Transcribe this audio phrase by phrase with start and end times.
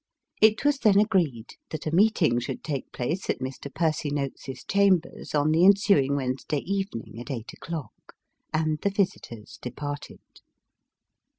[0.41, 3.71] It was then agreed that a meeting should take place at Mr.
[3.71, 7.91] Percy Noakes's chambers on the ensuing Wednesday evening at eight o'clock,
[8.51, 10.19] and the visitors departed.